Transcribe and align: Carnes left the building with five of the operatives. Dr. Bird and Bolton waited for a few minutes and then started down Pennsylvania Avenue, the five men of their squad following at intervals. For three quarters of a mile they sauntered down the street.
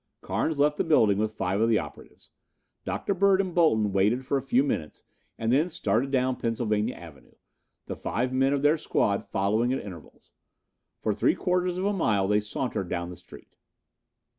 Carnes 0.23 0.57
left 0.57 0.77
the 0.77 0.83
building 0.83 1.19
with 1.19 1.35
five 1.35 1.61
of 1.61 1.69
the 1.69 1.77
operatives. 1.77 2.31
Dr. 2.85 3.13
Bird 3.13 3.39
and 3.39 3.53
Bolton 3.53 3.91
waited 3.93 4.25
for 4.25 4.35
a 4.35 4.41
few 4.41 4.63
minutes 4.63 5.03
and 5.37 5.51
then 5.53 5.69
started 5.69 6.09
down 6.09 6.37
Pennsylvania 6.37 6.95
Avenue, 6.95 7.35
the 7.85 7.95
five 7.95 8.33
men 8.33 8.51
of 8.51 8.63
their 8.63 8.79
squad 8.79 9.23
following 9.23 9.71
at 9.71 9.85
intervals. 9.85 10.31
For 10.97 11.13
three 11.13 11.35
quarters 11.35 11.77
of 11.77 11.85
a 11.85 11.93
mile 11.93 12.27
they 12.27 12.39
sauntered 12.39 12.89
down 12.89 13.09
the 13.09 13.15
street. 13.15 13.55